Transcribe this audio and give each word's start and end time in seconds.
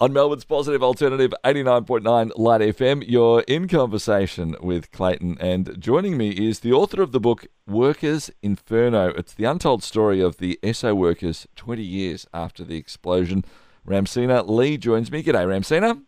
On 0.00 0.12
Melbourne's 0.12 0.44
Positive 0.44 0.80
Alternative 0.80 1.34
89.9 1.44 2.30
Light 2.36 2.60
FM, 2.60 3.02
you're 3.04 3.40
in 3.48 3.66
conversation 3.66 4.54
with 4.60 4.92
Clayton, 4.92 5.36
and 5.40 5.74
joining 5.76 6.16
me 6.16 6.30
is 6.30 6.60
the 6.60 6.72
author 6.72 7.02
of 7.02 7.10
the 7.10 7.18
book 7.18 7.48
Workers 7.66 8.30
Inferno. 8.40 9.08
It's 9.08 9.34
the 9.34 9.42
untold 9.46 9.82
story 9.82 10.20
of 10.20 10.36
the 10.36 10.56
Esso 10.62 10.96
workers 10.96 11.48
20 11.56 11.82
years 11.82 12.28
after 12.32 12.62
the 12.62 12.76
explosion. 12.76 13.44
Ramsina 13.84 14.48
Lee 14.48 14.76
joins 14.76 15.10
me. 15.10 15.20
G'day, 15.20 15.44
Ramsina. 15.44 16.00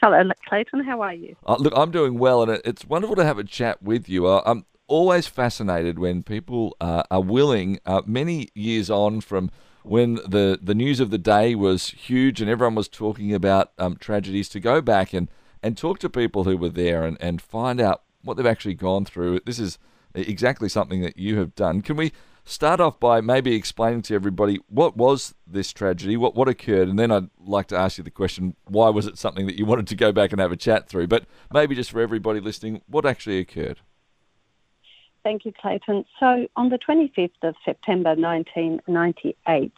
Hello, 0.00 0.22
Clayton. 0.48 0.84
How 0.84 1.00
are 1.00 1.14
you? 1.14 1.34
Uh, 1.44 1.56
look, 1.58 1.72
I'm 1.74 1.90
doing 1.90 2.20
well, 2.20 2.44
and 2.44 2.62
it's 2.64 2.84
wonderful 2.84 3.16
to 3.16 3.24
have 3.24 3.36
a 3.36 3.42
chat 3.42 3.82
with 3.82 4.08
you. 4.08 4.28
Uh, 4.28 4.42
I'm 4.46 4.64
always 4.86 5.26
fascinated 5.26 5.98
when 5.98 6.22
people 6.22 6.76
uh, 6.80 7.02
are 7.10 7.20
willing, 7.20 7.80
uh, 7.84 8.02
many 8.06 8.46
years 8.54 8.90
on 8.90 9.20
from 9.20 9.50
when 9.84 10.14
the, 10.14 10.58
the 10.62 10.74
news 10.74 11.00
of 11.00 11.10
the 11.10 11.18
day 11.18 11.54
was 11.54 11.90
huge 11.90 12.40
and 12.40 12.50
everyone 12.50 12.74
was 12.74 12.88
talking 12.88 13.34
about 13.34 13.72
um, 13.78 13.96
tragedies, 13.96 14.48
to 14.50 14.60
go 14.60 14.80
back 14.80 15.12
and, 15.12 15.28
and 15.62 15.76
talk 15.76 15.98
to 16.00 16.10
people 16.10 16.44
who 16.44 16.56
were 16.56 16.68
there 16.68 17.04
and, 17.04 17.16
and 17.20 17.40
find 17.40 17.80
out 17.80 18.02
what 18.22 18.36
they've 18.36 18.46
actually 18.46 18.74
gone 18.74 19.04
through. 19.04 19.40
This 19.44 19.58
is 19.58 19.78
exactly 20.14 20.68
something 20.68 21.00
that 21.02 21.16
you 21.16 21.38
have 21.38 21.54
done. 21.54 21.82
Can 21.82 21.96
we 21.96 22.12
start 22.44 22.80
off 22.80 22.98
by 22.98 23.20
maybe 23.20 23.54
explaining 23.54 24.02
to 24.02 24.14
everybody 24.14 24.60
what 24.68 24.96
was 24.96 25.34
this 25.46 25.72
tragedy, 25.72 26.16
what, 26.16 26.34
what 26.34 26.48
occurred, 26.48 26.88
and 26.88 26.98
then 26.98 27.10
I'd 27.10 27.28
like 27.38 27.68
to 27.68 27.76
ask 27.76 27.98
you 27.98 28.04
the 28.04 28.10
question 28.10 28.56
why 28.66 28.88
was 28.88 29.06
it 29.06 29.18
something 29.18 29.46
that 29.46 29.58
you 29.58 29.64
wanted 29.64 29.86
to 29.88 29.96
go 29.96 30.12
back 30.12 30.32
and 30.32 30.40
have 30.40 30.52
a 30.52 30.56
chat 30.56 30.88
through? 30.88 31.06
But 31.06 31.26
maybe 31.52 31.74
just 31.74 31.90
for 31.90 32.00
everybody 32.00 32.40
listening, 32.40 32.82
what 32.86 33.06
actually 33.06 33.38
occurred? 33.38 33.80
Thank 35.24 35.44
you, 35.44 35.52
Clayton. 35.52 36.04
So, 36.18 36.48
on 36.56 36.68
the 36.68 36.78
25th 36.78 37.30
of 37.42 37.54
September 37.64 38.10
1998, 38.10 39.72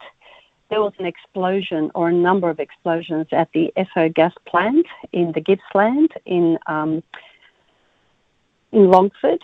there 0.69 0.81
was 0.81 0.93
an 0.97 1.05
explosion 1.05 1.91
or 1.93 2.09
a 2.09 2.13
number 2.13 2.49
of 2.49 2.59
explosions 2.59 3.27
at 3.31 3.49
the 3.53 3.71
Esso 3.77 4.11
gas 4.11 4.33
plant 4.47 4.87
in 5.11 5.31
the 5.33 5.41
Gippsland 5.41 6.09
in 6.25 6.57
um, 6.65 7.03
in 8.71 8.89
Longford, 8.89 9.41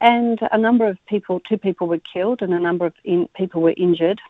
and 0.00 0.38
a 0.52 0.56
number 0.56 0.86
of 0.86 0.96
people, 1.06 1.40
two 1.40 1.58
people 1.58 1.86
were 1.86 2.00
killed, 2.12 2.40
and 2.40 2.54
a 2.54 2.60
number 2.60 2.86
of 2.86 2.94
in, 3.04 3.28
people 3.36 3.60
were 3.60 3.74
injured. 3.76 4.20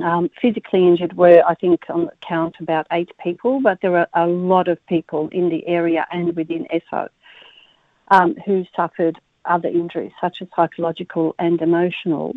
Um, 0.00 0.30
physically 0.40 0.86
injured 0.86 1.16
were, 1.16 1.42
I 1.44 1.56
think, 1.56 1.80
on 1.88 2.04
the 2.06 2.12
count 2.26 2.54
about 2.60 2.86
eight 2.92 3.10
people, 3.20 3.60
but 3.60 3.80
there 3.82 3.90
were 3.90 4.06
a 4.14 4.28
lot 4.28 4.68
of 4.68 4.78
people 4.86 5.28
in 5.32 5.48
the 5.48 5.66
area 5.66 6.06
and 6.12 6.36
within 6.36 6.68
Esso 6.72 7.08
um, 8.08 8.36
who 8.46 8.64
suffered 8.76 9.18
other 9.48 9.68
injuries, 9.68 10.12
such 10.20 10.42
as 10.42 10.48
psychological 10.54 11.34
and 11.38 11.60
emotional. 11.60 12.34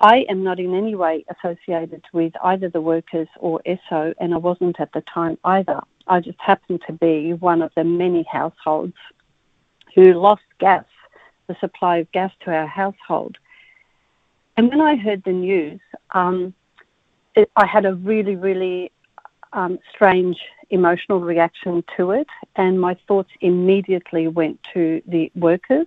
I 0.00 0.26
am 0.28 0.44
not 0.44 0.60
in 0.60 0.74
any 0.74 0.94
way 0.94 1.24
associated 1.28 2.04
with 2.12 2.32
either 2.44 2.68
the 2.68 2.80
workers 2.80 3.28
or 3.38 3.60
Esso, 3.66 4.14
and 4.20 4.32
I 4.32 4.36
wasn't 4.36 4.78
at 4.78 4.92
the 4.92 5.00
time 5.00 5.38
either. 5.44 5.80
I 6.06 6.20
just 6.20 6.40
happened 6.40 6.82
to 6.86 6.92
be 6.92 7.32
one 7.32 7.62
of 7.62 7.72
the 7.74 7.84
many 7.84 8.24
households 8.30 8.94
who 9.94 10.12
lost 10.12 10.42
gas, 10.60 10.84
the 11.48 11.56
supply 11.58 11.98
of 11.98 12.12
gas 12.12 12.32
to 12.44 12.52
our 12.52 12.66
household. 12.66 13.38
And 14.56 14.68
when 14.68 14.80
I 14.80 14.96
heard 14.96 15.24
the 15.24 15.32
news, 15.32 15.80
um, 16.12 16.54
it, 17.34 17.50
I 17.56 17.66
had 17.66 17.84
a 17.84 17.94
really, 17.94 18.36
really 18.36 18.92
um, 19.52 19.78
strange 19.92 20.38
emotional 20.70 21.20
reaction 21.20 21.82
to 21.96 22.12
it, 22.12 22.28
and 22.56 22.80
my 22.80 22.96
thoughts 23.08 23.30
immediately 23.40 24.28
went 24.28 24.60
to 24.74 25.02
the 25.06 25.32
workers 25.34 25.86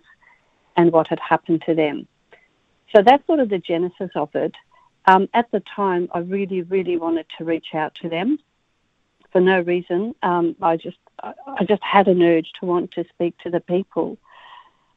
and 0.75 0.91
what 0.91 1.07
had 1.07 1.19
happened 1.19 1.63
to 1.65 1.75
them. 1.75 2.07
So 2.95 3.01
that's 3.01 3.25
sort 3.27 3.39
of 3.39 3.49
the 3.49 3.57
genesis 3.57 4.11
of 4.15 4.29
it. 4.35 4.53
Um, 5.05 5.29
at 5.33 5.49
the 5.51 5.61
time, 5.61 6.09
I 6.13 6.19
really, 6.19 6.61
really 6.61 6.97
wanted 6.97 7.25
to 7.37 7.45
reach 7.45 7.73
out 7.73 7.95
to 8.01 8.09
them 8.09 8.37
for 9.31 9.41
no 9.41 9.61
reason. 9.61 10.13
Um, 10.21 10.55
I 10.61 10.77
just, 10.77 10.97
I 11.21 11.65
just 11.67 11.83
had 11.83 12.07
an 12.07 12.21
urge 12.21 12.51
to 12.59 12.65
want 12.65 12.91
to 12.91 13.05
speak 13.09 13.37
to 13.39 13.49
the 13.49 13.59
people. 13.59 14.17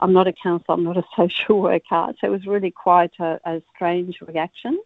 I'm 0.01 0.13
not 0.13 0.27
a 0.27 0.33
counsellor, 0.33 0.75
I'm 0.75 0.85
not 0.85 0.97
a 0.97 1.05
social 1.17 1.61
worker, 1.61 2.13
so 2.21 2.27
it 2.27 2.31
was 2.31 2.47
really 2.47 2.71
quite 2.71 3.13
a, 3.19 3.41
a 3.45 3.63
strange 3.75 4.21
reaction. 4.21 4.81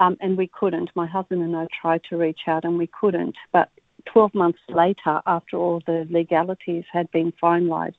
Um, 0.00 0.16
and 0.20 0.36
we 0.36 0.48
couldn't. 0.48 0.90
My 0.96 1.06
husband 1.06 1.42
and 1.42 1.54
I 1.56 1.68
tried 1.80 2.02
to 2.10 2.16
reach 2.16 2.40
out, 2.48 2.64
and 2.64 2.76
we 2.76 2.88
couldn't. 2.88 3.36
But 3.52 3.70
12 4.06 4.34
months 4.34 4.58
later, 4.68 5.22
after 5.24 5.56
all 5.56 5.80
the 5.86 6.06
legalities 6.10 6.84
had 6.92 7.10
been 7.12 7.32
finalised, 7.40 7.94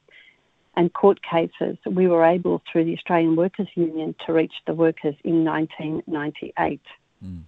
and 0.75 0.93
court 0.93 1.19
cases, 1.23 1.77
we 1.85 2.07
were 2.07 2.23
able, 2.23 2.61
through 2.71 2.85
the 2.85 2.93
Australian 2.93 3.35
Workers 3.35 3.67
Union, 3.75 4.15
to 4.25 4.33
reach 4.33 4.53
the 4.67 4.73
workers 4.73 5.15
in 5.23 5.43
1998. 5.43 6.81
Mm. 7.23 7.43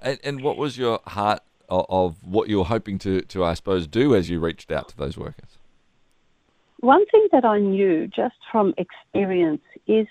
And, 0.00 0.18
and, 0.24 0.42
what 0.42 0.56
was 0.56 0.76
your 0.76 1.00
heart 1.06 1.40
of, 1.68 1.86
of, 1.88 2.16
what 2.24 2.48
you 2.48 2.58
were 2.58 2.64
hoping 2.64 2.98
to, 3.00 3.20
to, 3.22 3.44
I 3.44 3.54
suppose, 3.54 3.86
do 3.86 4.14
as 4.14 4.28
you 4.28 4.40
reached 4.40 4.70
out 4.70 4.88
to 4.88 4.96
those 4.96 5.16
workers? 5.16 5.58
One 6.80 7.06
thing 7.06 7.28
that 7.32 7.44
I 7.44 7.60
knew 7.60 8.06
just 8.08 8.36
from 8.50 8.74
experience 8.76 9.62
is 9.86 10.06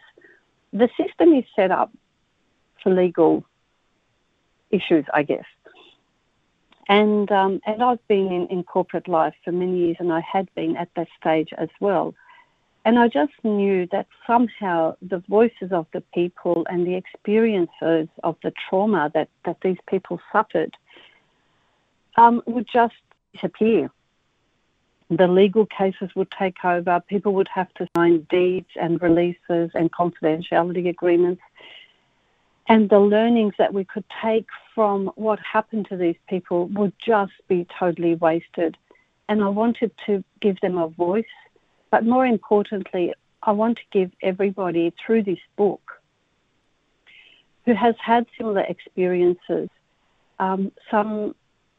the 0.71 0.89
system 0.97 1.33
is 1.33 1.43
set 1.55 1.69
up 1.69 1.91
for 2.81 2.93
legal 2.93 3.45
issues, 4.71 5.05
I 5.13 5.23
guess. 5.23 5.45
And 6.89 7.31
um, 7.31 7.61
and 7.65 7.81
I've 7.81 8.05
been 8.07 8.31
in, 8.31 8.47
in 8.47 8.63
corporate 8.63 9.07
life 9.07 9.35
for 9.45 9.51
many 9.51 9.77
years, 9.77 9.97
and 9.99 10.11
I 10.11 10.21
had 10.21 10.53
been 10.53 10.75
at 10.75 10.89
that 10.95 11.07
stage 11.19 11.49
as 11.57 11.69
well. 11.79 12.13
And 12.85 12.99
I 12.99 13.07
just 13.07 13.31
knew 13.43 13.87
that 13.91 14.07
somehow 14.27 14.95
the 15.01 15.23
voices 15.29 15.71
of 15.71 15.87
the 15.93 16.01
people 16.13 16.65
and 16.69 16.85
the 16.85 16.95
experiences 16.95 18.09
of 18.23 18.35
the 18.43 18.51
trauma 18.69 19.09
that, 19.13 19.29
that 19.45 19.57
these 19.61 19.77
people 19.87 20.19
suffered 20.31 20.75
um, 22.17 22.43
would 22.45 22.67
just 22.71 22.95
disappear. 23.33 23.89
The 25.09 25.27
legal 25.27 25.65
cases 25.65 26.09
would 26.15 26.31
take 26.31 26.63
over, 26.65 27.01
people 27.07 27.33
would 27.35 27.47
have 27.53 27.73
to 27.75 27.87
sign 27.95 28.27
deeds 28.29 28.69
and 28.79 29.01
releases 29.01 29.71
and 29.73 29.91
confidentiality 29.91 30.89
agreements. 30.89 31.41
And 32.67 32.89
the 32.89 32.99
learnings 32.99 33.53
that 33.57 33.73
we 33.73 33.83
could 33.85 34.05
take 34.21 34.47
from 34.73 35.07
what 35.15 35.39
happened 35.39 35.87
to 35.89 35.97
these 35.97 36.15
people 36.27 36.67
would 36.67 36.93
just 37.05 37.33
be 37.47 37.67
totally 37.77 38.15
wasted. 38.15 38.77
And 39.29 39.43
I 39.43 39.49
wanted 39.49 39.91
to 40.05 40.23
give 40.39 40.59
them 40.61 40.77
a 40.77 40.87
voice 40.87 41.25
but 41.93 42.07
more 42.07 42.25
importantly, 42.25 43.13
I 43.43 43.51
want 43.51 43.77
to 43.77 43.83
give 43.91 44.09
everybody 44.23 44.91
through 45.05 45.21
this 45.21 45.43
book 45.55 46.01
who 47.65 47.75
has 47.75 47.93
had 48.03 48.25
similar 48.35 48.61
experiences 48.61 49.69
um, 50.39 50.71
some 50.89 51.35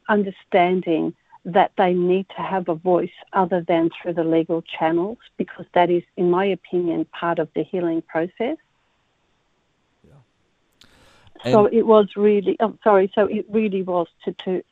understanding 0.08 1.14
that 1.44 1.72
they 1.76 1.94
need 1.94 2.26
to 2.36 2.42
have 2.42 2.68
a 2.68 2.76
voice 2.76 3.16
other 3.32 3.64
than 3.66 3.90
through 3.90 4.12
the 4.12 4.22
legal 4.22 4.62
channels 4.62 5.18
because 5.36 5.66
that 5.74 5.90
is, 5.90 6.04
in 6.16 6.30
my 6.30 6.44
opinion, 6.44 7.06
part 7.06 7.40
of 7.40 7.48
the 7.56 7.64
healing 7.64 8.00
process. 8.00 8.56
Yeah. 10.06 11.52
So 11.52 11.66
it 11.66 11.86
was 11.88 12.06
really, 12.14 12.56
oh, 12.60 12.78
sorry, 12.84 13.10
so 13.16 13.26
it 13.26 13.46
really 13.50 13.82
was 13.82 14.06
to, 14.26 14.32
to, 14.44 14.62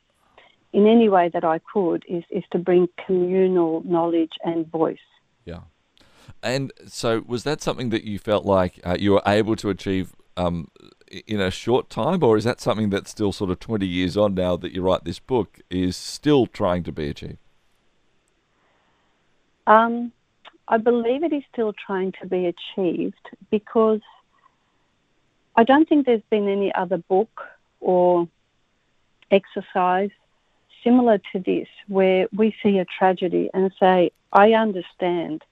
in 0.72 0.86
any 0.86 1.08
way 1.08 1.30
that 1.30 1.42
I 1.42 1.58
could, 1.72 2.04
is, 2.08 2.22
is 2.30 2.44
to 2.52 2.58
bring 2.60 2.86
communal 3.04 3.82
knowledge 3.84 4.34
and 4.44 4.70
voice. 4.70 4.98
Yeah. 5.44 5.60
And 6.42 6.72
so, 6.86 7.22
was 7.26 7.44
that 7.44 7.60
something 7.62 7.90
that 7.90 8.04
you 8.04 8.18
felt 8.18 8.44
like 8.44 8.80
uh, 8.84 8.96
you 8.98 9.12
were 9.12 9.22
able 9.26 9.56
to 9.56 9.70
achieve 9.70 10.14
um, 10.36 10.68
in 11.26 11.40
a 11.40 11.50
short 11.50 11.90
time, 11.90 12.22
or 12.22 12.36
is 12.36 12.44
that 12.44 12.60
something 12.60 12.90
that's 12.90 13.10
still 13.10 13.32
sort 13.32 13.50
of 13.50 13.60
20 13.60 13.86
years 13.86 14.16
on 14.16 14.34
now 14.34 14.56
that 14.56 14.72
you 14.72 14.82
write 14.82 15.04
this 15.04 15.18
book 15.18 15.60
is 15.70 15.96
still 15.96 16.46
trying 16.46 16.82
to 16.84 16.92
be 16.92 17.08
achieved? 17.08 17.38
Um, 19.66 20.12
I 20.68 20.78
believe 20.78 21.22
it 21.22 21.32
is 21.32 21.42
still 21.52 21.72
trying 21.72 22.12
to 22.20 22.26
be 22.26 22.46
achieved 22.46 23.28
because 23.50 24.00
I 25.54 25.64
don't 25.64 25.88
think 25.88 26.06
there's 26.06 26.22
been 26.30 26.48
any 26.48 26.74
other 26.74 26.98
book 26.98 27.42
or 27.80 28.26
exercise 29.30 30.10
similar 30.84 31.18
to 31.32 31.38
this 31.38 31.68
where 31.88 32.28
we 32.36 32.54
see 32.62 32.78
a 32.78 32.84
tragedy 32.84 33.50
and 33.54 33.72
say, 33.78 34.10
I 34.32 34.52
understand. 34.52 35.42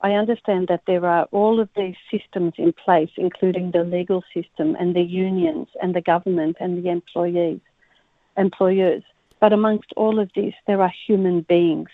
I 0.00 0.12
understand 0.12 0.68
that 0.68 0.82
there 0.86 1.06
are 1.06 1.24
all 1.32 1.58
of 1.60 1.68
these 1.76 1.96
systems 2.10 2.54
in 2.58 2.72
place, 2.72 3.10
including 3.16 3.70
the 3.70 3.84
legal 3.84 4.22
system 4.34 4.76
and 4.78 4.94
the 4.94 5.02
unions 5.02 5.68
and 5.82 5.94
the 5.94 6.00
government 6.00 6.56
and 6.60 6.82
the 6.82 6.90
employees, 6.90 7.60
employers. 8.36 9.02
But 9.40 9.52
amongst 9.52 9.92
all 9.96 10.18
of 10.18 10.30
this, 10.34 10.54
there 10.66 10.82
are 10.82 10.92
human 11.06 11.42
beings. 11.42 11.88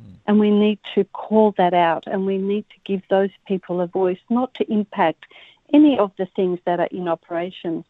Mm. 0.00 0.14
And 0.26 0.40
we 0.40 0.50
need 0.50 0.78
to 0.94 1.04
call 1.04 1.54
that 1.58 1.74
out 1.74 2.04
and 2.06 2.26
we 2.26 2.38
need 2.38 2.64
to 2.70 2.76
give 2.84 3.02
those 3.08 3.30
people 3.46 3.80
a 3.80 3.86
voice, 3.86 4.18
not 4.30 4.54
to 4.54 4.72
impact 4.72 5.24
any 5.72 5.98
of 5.98 6.12
the 6.18 6.26
things 6.26 6.58
that 6.66 6.80
are 6.80 6.88
in 6.90 7.08
operation, 7.08 7.84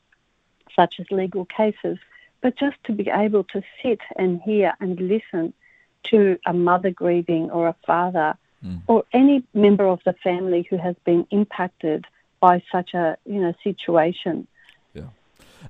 such 0.77 1.01
as 1.01 1.11
legal 1.11 1.45
cases, 1.45 1.99
but 2.45 2.59
just 2.59 2.77
to 2.85 2.93
be 2.93 3.09
able 3.09 3.43
to 3.43 3.63
sit 3.83 4.01
and 4.17 4.39
hear 4.43 4.75
and 4.79 5.01
listen 5.01 5.55
to 6.03 6.39
a 6.45 6.53
mother 6.53 6.91
grieving 6.91 7.51
or 7.51 7.69
a 7.69 7.77
father 7.87 8.37
mm. 8.63 8.83
or 8.87 9.03
any 9.15 9.43
member 9.55 9.87
of 9.87 9.99
the 10.05 10.13
family 10.13 10.67
who 10.69 10.77
has 10.77 10.95
been 11.07 11.27
impacted 11.31 12.05
by 12.41 12.63
such 12.71 12.93
a 12.93 13.17
you 13.25 13.41
know 13.41 13.55
situation. 13.65 14.47
Yeah, 14.93 15.09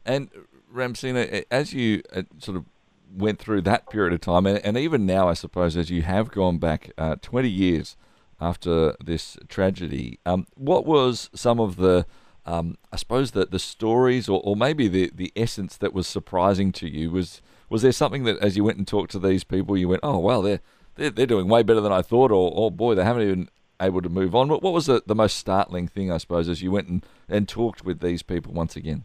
and 0.04 0.28
Ramsina, 0.74 1.44
as 1.48 1.72
you 1.72 2.02
uh, 2.12 2.22
sort 2.40 2.56
of 2.56 2.64
went 3.16 3.38
through 3.38 3.62
that 3.62 3.88
period 3.88 4.12
of 4.12 4.20
time, 4.20 4.44
and, 4.44 4.58
and 4.64 4.76
even 4.76 5.06
now, 5.06 5.28
I 5.28 5.34
suppose, 5.34 5.76
as 5.76 5.90
you 5.90 6.02
have 6.02 6.32
gone 6.32 6.58
back 6.58 6.90
uh, 6.98 7.14
20 7.22 7.48
years 7.48 7.96
after 8.40 8.96
this 9.02 9.38
tragedy, 9.48 10.18
um, 10.26 10.48
what 10.56 10.84
was 10.84 11.30
some 11.36 11.60
of 11.60 11.76
the, 11.76 12.04
um, 12.46 12.76
I 12.92 12.96
suppose, 12.96 13.32
that 13.32 13.50
the 13.50 13.58
stories 13.58 14.28
or, 14.28 14.40
or 14.44 14.56
maybe 14.56 14.88
the, 14.88 15.10
the 15.14 15.32
essence 15.36 15.76
that 15.78 15.92
was 15.92 16.06
surprising 16.06 16.72
to 16.72 16.88
you? 16.88 17.10
Was 17.10 17.42
was 17.70 17.82
there 17.82 17.92
something 17.92 18.24
that, 18.24 18.38
as 18.38 18.56
you 18.56 18.64
went 18.64 18.78
and 18.78 18.86
talked 18.86 19.10
to 19.12 19.18
these 19.18 19.42
people, 19.42 19.76
you 19.76 19.88
went, 19.88 20.00
oh, 20.02 20.18
well, 20.18 20.42
they're, 20.42 20.60
they're, 20.96 21.10
they're 21.10 21.26
doing 21.26 21.48
way 21.48 21.62
better 21.62 21.80
than 21.80 21.92
I 21.92 22.02
thought, 22.02 22.30
or, 22.30 22.52
oh, 22.54 22.70
boy, 22.70 22.94
they 22.94 23.04
haven't 23.04 23.22
even 23.22 23.48
able 23.80 24.02
to 24.02 24.08
move 24.08 24.34
on. 24.34 24.48
What, 24.48 24.62
what 24.62 24.72
was 24.72 24.86
the, 24.86 25.02
the 25.06 25.14
most 25.14 25.38
startling 25.38 25.88
thing, 25.88 26.12
I 26.12 26.18
suppose, 26.18 26.48
as 26.48 26.62
you 26.62 26.70
went 26.70 26.88
and, 26.88 27.04
and 27.28 27.48
talked 27.48 27.84
with 27.84 28.00
these 28.00 28.22
people 28.22 28.52
once 28.52 28.76
again? 28.76 29.04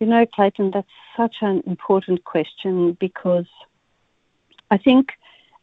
You 0.00 0.06
know, 0.06 0.24
Clayton, 0.34 0.70
that's 0.72 0.86
such 1.16 1.36
an 1.40 1.62
important 1.66 2.24
question 2.24 2.96
because 2.98 3.46
I 4.70 4.78
think 4.78 5.10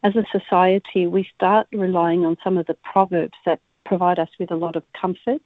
as 0.02 0.14
a 0.16 0.24
society 0.30 1.06
we 1.06 1.28
start 1.34 1.66
relying 1.72 2.24
on 2.24 2.36
some 2.44 2.58
of 2.58 2.66
the 2.66 2.74
proverbs 2.74 3.34
that 3.46 3.60
provide 3.84 4.18
us 4.18 4.30
with 4.38 4.50
a 4.50 4.56
lot 4.56 4.76
of 4.76 4.84
comfort. 4.92 5.42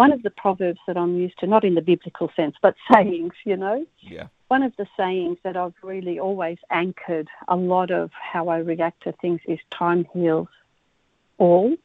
One 0.00 0.12
of 0.12 0.22
the 0.22 0.30
proverbs 0.30 0.80
that 0.86 0.96
I'm 0.96 1.16
used 1.16 1.38
to, 1.40 1.46
not 1.46 1.62
in 1.62 1.74
the 1.74 1.82
biblical 1.82 2.30
sense, 2.34 2.56
but 2.62 2.74
sayings, 2.90 3.34
you 3.44 3.54
know. 3.54 3.84
Yeah. 4.00 4.28
One 4.48 4.62
of 4.62 4.72
the 4.78 4.86
sayings 4.96 5.36
that 5.42 5.58
I've 5.58 5.74
really 5.82 6.18
always 6.18 6.56
anchored 6.70 7.28
a 7.48 7.54
lot 7.54 7.90
of 7.90 8.10
how 8.12 8.48
I 8.48 8.58
react 8.58 9.02
to 9.02 9.12
things 9.12 9.42
is 9.46 9.58
time 9.70 10.06
heals 10.14 10.48
all. 11.36 11.76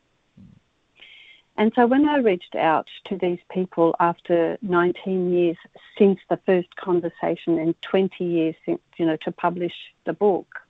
And 1.57 1.73
so 1.75 1.87
when 1.87 2.07
I 2.07 2.19
reached 2.19 2.55
out 2.55 2.87
to 3.07 3.17
these 3.17 3.39
people 3.51 3.97
after 3.99 4.57
19 4.61 5.33
years 5.33 5.57
since 5.97 6.19
the 6.29 6.39
first 6.45 6.73
conversation 6.77 7.59
and 7.59 7.75
20 7.81 8.23
years 8.23 8.55
since, 8.65 8.79
you 8.95 9.05
know, 9.05 9.17
to 9.25 9.31
publish 9.33 9.75
the 10.05 10.13
book, 10.13 10.61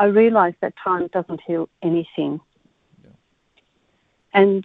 I 0.00 0.06
realized 0.06 0.56
that 0.62 0.74
time 0.76 1.06
doesn't 1.12 1.42
heal 1.46 1.68
anything. 1.80 2.40
Yeah. 3.04 3.10
And 4.34 4.64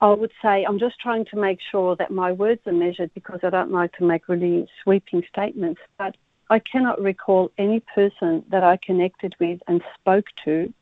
I 0.00 0.12
would 0.12 0.32
say 0.42 0.64
I'm 0.64 0.78
just 0.78 1.00
trying 1.00 1.24
to 1.26 1.36
make 1.36 1.58
sure 1.70 1.96
that 1.96 2.10
my 2.10 2.32
words 2.32 2.60
are 2.66 2.72
measured 2.72 3.10
because 3.14 3.40
I 3.42 3.50
don't 3.50 3.70
like 3.70 3.92
to 3.96 4.04
make 4.04 4.28
really 4.28 4.68
sweeping 4.82 5.22
statements. 5.28 5.80
But 5.96 6.16
I 6.50 6.58
cannot 6.58 7.00
recall 7.00 7.50
any 7.56 7.80
person 7.80 8.44
that 8.50 8.62
I 8.62 8.76
connected 8.76 9.34
with 9.40 9.60
and 9.66 9.82
spoke 9.98 10.26
to 10.44 10.72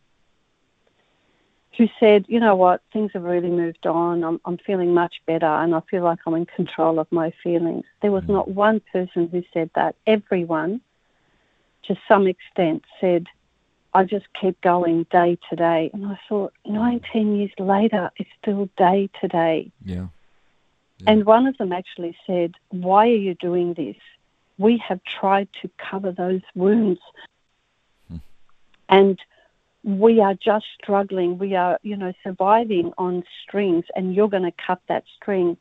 who 1.77 1.89
said, 1.99 2.25
you 2.29 2.39
know 2.39 2.55
what, 2.55 2.83
things 2.93 3.11
have 3.15 3.25
really 3.25 3.51
moved 3.51 3.87
on. 3.87 4.23
I'm, 4.23 4.41
I'm 4.45 4.59
feeling 4.59 4.95
much 4.95 5.15
better 5.27 5.47
and 5.47 5.75
I 5.75 5.81
feel 5.91 6.05
like 6.05 6.21
I'm 6.27 6.35
in 6.35 6.47
control 6.47 6.99
of 6.99 7.11
my 7.11 7.33
feelings. 7.43 7.85
There 8.01 8.13
was 8.13 8.25
mm. 8.25 8.31
not 8.31 8.49
one 8.49 8.81
person 8.93 9.29
who 9.29 9.43
said 9.53 9.71
that. 9.75 9.97
Everyone, 10.07 10.81
to 11.85 11.97
some 12.07 12.27
extent, 12.27 12.85
said, 13.01 13.27
I 13.95 14.05
just 14.05 14.27
keep 14.39 14.61
going 14.61 15.07
day 15.11 15.39
to 15.49 15.57
day. 15.57 15.91
And 15.95 16.07
I 16.07 16.19
thought, 16.29 16.53
19 16.67 17.37
years 17.37 17.53
later, 17.59 18.11
it's 18.17 18.31
still 18.43 18.69
day 18.77 19.09
to 19.21 19.29
day. 19.29 19.71
Yeah. 19.85 20.09
yeah. 20.99 21.11
And 21.11 21.25
one 21.25 21.47
of 21.47 21.57
them 21.59 21.73
actually 21.73 22.17
said, 22.27 22.55
Why 22.71 23.07
are 23.07 23.23
you 23.29 23.35
doing 23.35 23.75
this? 23.75 23.97
We 24.59 24.79
have 24.79 25.01
tried 25.05 25.49
to 25.63 25.71
cover 25.79 26.11
those 26.11 26.43
wounds. 26.55 27.01
Hmm. 28.09 28.17
And 28.89 29.19
we 29.85 30.21
are 30.21 30.35
just 30.35 30.67
struggling. 30.83 31.39
We 31.39 31.55
are, 31.55 31.79
you 31.83 31.97
know, 31.97 32.13
surviving 32.25 32.93
on 32.99 33.23
strings, 33.43 33.85
and 33.95 34.15
you're 34.15 34.29
going 34.29 34.45
to 34.45 34.53
cut 34.67 34.81
that 34.89 35.05
string. 35.17 35.57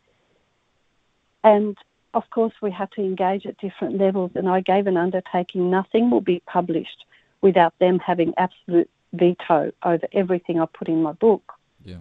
And 1.44 1.77
of 2.15 2.30
course, 2.31 2.53
we 2.62 2.71
have 2.71 2.89
to 2.91 3.01
engage 3.01 3.45
at 3.45 3.57
different 3.57 3.97
levels. 4.00 4.31
And 4.33 4.47
I 4.50 4.62
gave 4.62 4.88
an 4.88 4.97
undertaking 4.97 5.69
nothing 5.69 6.09
will 6.09 6.21
be 6.21 6.41
published 6.47 7.06
without 7.44 7.78
them 7.78 8.00
having 8.00 8.34
absolute 8.38 8.90
veto 9.12 9.72
over 9.84 10.07
everything 10.13 10.60
I 10.60 10.66
put 10.66 10.88
in 10.88 11.04
my 11.04 11.12
book. 11.12 11.54
Yeah. 11.86 11.98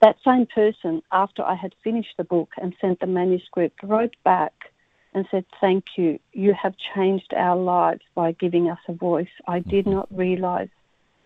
That 0.00 0.16
same 0.24 0.46
person, 0.46 1.02
after 1.10 1.42
I 1.42 1.56
had 1.56 1.74
finished 1.82 2.14
the 2.16 2.22
book 2.24 2.52
and 2.62 2.76
sent 2.80 3.00
the 3.00 3.08
manuscript, 3.08 3.82
wrote 3.82 4.14
back 4.22 4.52
and 5.12 5.26
said, 5.32 5.44
Thank 5.60 5.84
you. 5.96 6.20
You 6.32 6.54
have 6.54 6.74
changed 6.94 7.34
our 7.34 7.56
lives 7.56 8.02
by 8.14 8.32
giving 8.32 8.70
us 8.70 8.78
a 8.86 8.92
voice. 8.92 9.34
I 9.48 9.58
did 9.72 9.86
mm-hmm. 9.86 9.94
not 9.94 10.08
realize 10.10 10.68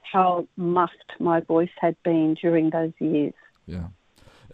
how 0.00 0.46
muffed 0.56 1.12
my 1.18 1.40
voice 1.40 1.70
had 1.78 1.96
been 2.02 2.34
during 2.34 2.70
those 2.70 2.92
years. 2.98 3.34
Yeah. 3.66 3.88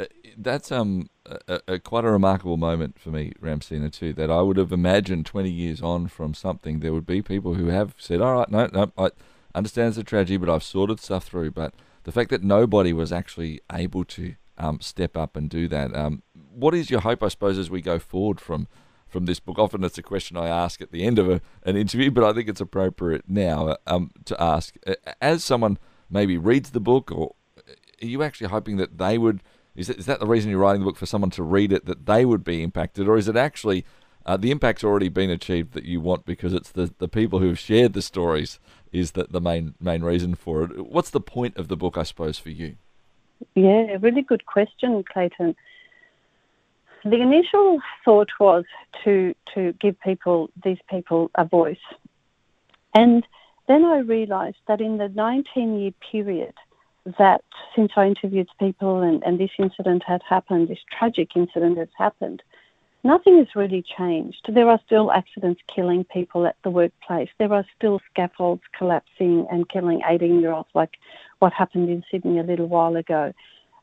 Uh, 0.00 0.06
that's 0.36 0.72
um 0.72 1.08
a, 1.48 1.60
a, 1.68 1.78
quite 1.78 2.04
a 2.04 2.10
remarkable 2.10 2.56
moment 2.56 2.98
for 2.98 3.10
me, 3.10 3.32
Ramsina, 3.40 3.92
too. 3.92 4.12
That 4.12 4.30
I 4.30 4.40
would 4.40 4.56
have 4.56 4.72
imagined 4.72 5.26
20 5.26 5.50
years 5.50 5.82
on 5.82 6.08
from 6.08 6.34
something, 6.34 6.80
there 6.80 6.92
would 6.92 7.06
be 7.06 7.22
people 7.22 7.54
who 7.54 7.66
have 7.66 7.94
said, 7.98 8.20
"All 8.20 8.34
right, 8.34 8.50
no, 8.50 8.68
no, 8.72 8.92
I 8.96 9.10
understand 9.54 9.90
it's 9.90 9.98
a 9.98 10.04
tragedy, 10.04 10.36
but 10.36 10.48
I've 10.48 10.62
sorted 10.62 11.00
stuff 11.00 11.24
through." 11.24 11.52
But 11.52 11.74
the 12.04 12.12
fact 12.12 12.30
that 12.30 12.42
nobody 12.42 12.92
was 12.92 13.12
actually 13.12 13.60
able 13.72 14.04
to 14.04 14.34
um, 14.58 14.80
step 14.80 15.16
up 15.16 15.36
and 15.36 15.48
do 15.48 15.68
that. 15.68 15.94
Um, 15.94 16.22
what 16.54 16.74
is 16.74 16.90
your 16.90 17.00
hope, 17.00 17.22
I 17.22 17.28
suppose, 17.28 17.58
as 17.58 17.70
we 17.70 17.80
go 17.80 17.98
forward 17.98 18.40
from 18.40 18.68
from 19.06 19.24
this 19.24 19.40
book? 19.40 19.58
Often 19.58 19.84
it's 19.84 19.98
a 19.98 20.02
question 20.02 20.36
I 20.36 20.48
ask 20.48 20.80
at 20.80 20.90
the 20.90 21.04
end 21.04 21.18
of 21.18 21.30
a, 21.30 21.40
an 21.64 21.76
interview, 21.76 22.10
but 22.10 22.24
I 22.24 22.32
think 22.32 22.48
it's 22.48 22.60
appropriate 22.60 23.24
now 23.28 23.76
um, 23.86 24.10
to 24.26 24.40
ask. 24.42 24.74
As 25.20 25.44
someone 25.44 25.78
maybe 26.10 26.36
reads 26.36 26.70
the 26.70 26.80
book, 26.80 27.10
or 27.12 27.34
are 28.02 28.06
you 28.06 28.22
actually 28.22 28.48
hoping 28.48 28.76
that 28.76 28.98
they 28.98 29.18
would? 29.18 29.42
Is 29.78 29.86
that, 29.86 29.98
is 29.98 30.06
that 30.06 30.20
the 30.20 30.26
reason 30.26 30.50
you're 30.50 30.60
writing 30.60 30.80
the 30.80 30.86
book 30.86 30.96
for 30.96 31.06
someone 31.06 31.30
to 31.30 31.42
read 31.42 31.72
it, 31.72 31.86
that 31.86 32.06
they 32.06 32.24
would 32.24 32.44
be 32.44 32.62
impacted, 32.62 33.08
or 33.08 33.16
is 33.16 33.28
it 33.28 33.36
actually 33.36 33.84
uh, 34.26 34.36
the 34.36 34.50
impact's 34.50 34.84
already 34.84 35.08
been 35.08 35.30
achieved 35.30 35.72
that 35.72 35.84
you 35.84 36.00
want 36.00 36.26
because 36.26 36.52
it's 36.52 36.70
the, 36.70 36.92
the 36.98 37.08
people 37.08 37.38
who 37.38 37.48
have 37.48 37.58
shared 37.58 37.92
the 37.92 38.02
stories 38.02 38.58
is 38.92 39.12
that 39.12 39.32
the 39.32 39.40
main 39.40 39.74
main 39.80 40.02
reason 40.02 40.34
for 40.34 40.64
it? 40.64 40.86
What's 40.86 41.10
the 41.10 41.20
point 41.20 41.56
of 41.56 41.68
the 41.68 41.76
book, 41.76 41.96
I 41.96 42.02
suppose, 42.02 42.38
for 42.38 42.50
you? 42.50 42.76
Yeah, 43.54 43.96
really 44.00 44.22
good 44.22 44.46
question, 44.46 45.04
Clayton 45.04 45.54
the 47.04 47.20
initial 47.20 47.80
thought 48.04 48.30
was 48.40 48.64
to 49.04 49.34
to 49.54 49.72
give 49.74 49.98
people 50.00 50.50
these 50.64 50.78
people 50.90 51.30
a 51.34 51.44
voice, 51.44 51.76
and 52.94 53.26
then 53.66 53.84
I 53.84 53.98
realised 53.98 54.58
that 54.66 54.80
in 54.80 54.98
the 54.98 55.08
19 55.08 55.78
year 55.78 55.92
period 56.10 56.54
that 57.18 57.42
since 57.74 57.92
I 57.96 58.06
interviewed 58.06 58.48
people 58.58 59.00
and, 59.00 59.22
and 59.24 59.38
this 59.38 59.50
incident 59.58 60.02
had 60.06 60.22
happened, 60.28 60.68
this 60.68 60.78
tragic 60.90 61.36
incident 61.36 61.78
has 61.78 61.88
happened, 61.96 62.42
nothing 63.04 63.38
has 63.38 63.54
really 63.54 63.82
changed. 63.82 64.46
There 64.48 64.68
are 64.68 64.80
still 64.84 65.10
accidents 65.12 65.60
killing 65.66 66.04
people 66.04 66.46
at 66.46 66.56
the 66.62 66.70
workplace. 66.70 67.30
There 67.38 67.52
are 67.52 67.64
still 67.76 68.00
scaffolds 68.10 68.62
collapsing 68.76 69.46
and 69.50 69.68
killing 69.68 70.02
18 70.06 70.40
year 70.40 70.52
olds, 70.52 70.68
like 70.74 70.96
what 71.38 71.52
happened 71.52 71.88
in 71.88 72.04
Sydney 72.10 72.38
a 72.38 72.42
little 72.42 72.66
while 72.66 72.96
ago. 72.96 73.32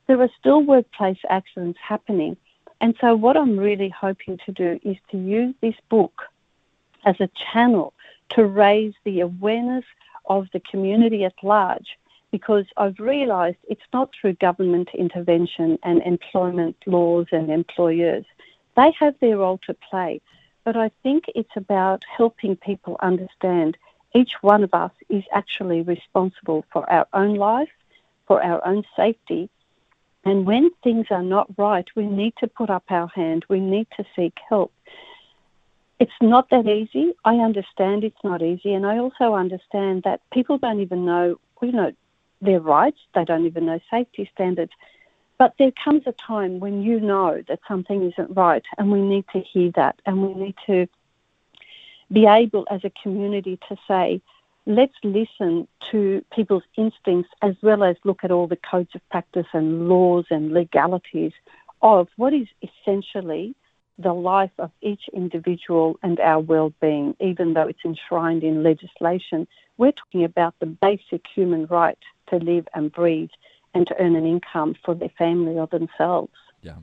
There 0.08 0.22
are 0.22 0.30
still 0.40 0.62
workplace 0.62 1.18
accidents 1.30 1.80
happening. 1.82 2.38
And 2.82 2.96
so, 3.00 3.16
what 3.16 3.38
I'm 3.38 3.58
really 3.58 3.90
hoping 3.90 4.38
to 4.46 4.52
do 4.52 4.80
is 4.84 4.98
to 5.12 5.18
use 5.18 5.56
this 5.62 5.76
book 5.90 6.24
as 7.06 7.16
a 7.20 7.30
channel 7.52 7.94
to 8.32 8.46
raise 8.46 8.94
the 9.06 9.22
awareness 9.22 9.86
of 10.26 10.48
the 10.52 10.60
community 10.60 11.24
at 11.24 11.34
large 11.42 11.98
because 12.38 12.66
I've 12.76 13.00
realised 13.00 13.62
it's 13.70 13.90
not 13.94 14.10
through 14.14 14.34
government 14.48 14.90
intervention 14.94 15.80
and 15.84 16.02
employment 16.02 16.76
laws 16.86 17.28
and 17.32 17.50
employers. 17.50 18.26
They 18.76 18.92
have 19.00 19.16
their 19.22 19.38
role 19.38 19.60
to 19.68 19.74
play, 19.90 20.20
but 20.66 20.76
I 20.76 20.92
think 21.02 21.22
it's 21.34 21.56
about 21.56 22.04
helping 22.18 22.58
people 22.58 22.98
understand 23.12 23.78
each 24.14 24.34
one 24.42 24.66
of 24.66 24.74
us 24.74 24.92
is 25.08 25.24
actually 25.32 25.82
responsible 25.82 26.66
for 26.74 26.84
our 26.92 27.08
own 27.14 27.36
life, 27.36 27.76
for 28.28 28.44
our 28.44 28.60
own 28.68 28.84
safety, 28.98 29.50
and 30.26 30.46
when 30.46 30.72
things 30.84 31.06
are 31.12 31.24
not 31.24 31.48
right, 31.58 31.88
we 31.96 32.06
need 32.06 32.34
to 32.42 32.48
put 32.48 32.70
up 32.70 32.84
our 32.90 33.08
hand. 33.08 33.46
We 33.48 33.62
need 33.62 33.88
to 33.96 34.04
seek 34.16 34.34
help. 34.50 34.74
It's 36.00 36.20
not 36.20 36.50
that 36.50 36.68
easy. 36.68 37.14
I 37.24 37.36
understand 37.36 38.04
it's 38.04 38.24
not 38.24 38.42
easy. 38.42 38.74
And 38.74 38.86
I 38.86 38.98
also 38.98 39.36
understand 39.36 40.04
that 40.04 40.20
people 40.34 40.58
don't 40.58 40.82
even 40.82 41.06
know, 41.06 41.40
you 41.62 41.72
know, 41.72 41.92
their 42.46 42.60
rights. 42.60 43.00
They 43.14 43.26
don't 43.26 43.46
even 43.46 43.66
know 43.66 43.80
safety 43.92 44.30
standards. 44.34 44.72
But 45.38 45.56
there 45.60 45.72
comes 45.84 46.04
a 46.06 46.14
time 46.14 46.60
when 46.60 46.82
you 46.82 47.00
know 47.00 47.44
that 47.50 47.60
something 47.68 48.10
isn't 48.10 48.36
right, 48.36 48.64
and 48.78 48.92
we 48.92 49.02
need 49.02 49.26
to 49.34 49.40
hear 49.40 49.72
that, 49.76 50.00
and 50.06 50.24
we 50.24 50.34
need 50.34 50.56
to 50.68 50.88
be 52.12 52.26
able 52.26 52.66
as 52.72 52.86
a 52.86 52.92
community 53.04 53.60
to 53.68 53.76
say, 53.88 54.22
let's 54.66 54.94
listen 55.04 55.68
to 55.92 56.24
people's 56.34 56.64
instincts 56.78 57.30
as 57.42 57.56
well 57.62 57.84
as 57.84 57.98
look 58.04 58.24
at 58.24 58.32
all 58.32 58.48
the 58.48 58.56
codes 58.56 58.90
of 58.96 59.10
practice 59.10 59.48
and 59.54 59.90
laws 59.90 60.26
and 60.30 60.54
legalities 60.54 61.34
of 61.82 62.08
what 62.16 62.34
is 62.34 62.48
essentially 62.62 63.54
the 63.98 64.14
life 64.14 64.52
of 64.60 64.72
each 64.82 65.04
individual 65.14 65.98
and 66.04 66.20
our 66.20 66.40
well-being, 66.40 67.16
even 67.20 67.54
though 67.54 67.68
it's 67.68 67.86
enshrined 67.86 68.44
in 68.44 68.64
legislation. 68.64 69.48
We're 69.78 69.92
talking 69.92 70.24
about 70.24 70.56
the 70.60 70.66
basic 70.66 71.26
human 71.34 71.66
right 71.68 71.98
to 72.30 72.38
live 72.38 72.68
and 72.74 72.92
breathe 72.92 73.30
and 73.74 73.86
to 73.88 73.96
earn 74.00 74.16
an 74.16 74.26
income 74.26 74.76
for 74.84 74.96
their 74.96 75.12
family 75.18 75.54
or 75.54 75.68
themselves. 75.68 76.32
Yeah. 76.62 76.78